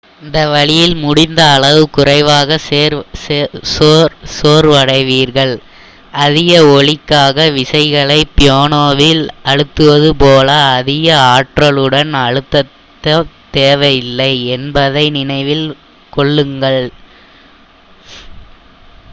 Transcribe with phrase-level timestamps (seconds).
[0.21, 2.55] இந்த வழியில் முடிந்த அளவு குறைவாக
[4.35, 5.53] சோர்வடைவீர்கள்
[6.21, 10.47] அதிக ஒலிக்காக விசைகளை பியானோவில் அழுத்துவது போல
[10.73, 12.75] அதிக ஆற்றலுடன் அழுத்தத்
[13.51, 15.65] தேவையில்லை என்பதை நினைவில்
[16.13, 16.83] கொள்ளுங்கள்